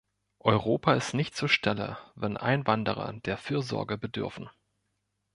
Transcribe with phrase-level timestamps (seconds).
[0.39, 4.49] Europa ist nicht zur Stelle, wenn Einwanderer der Fürsorge bedürfen.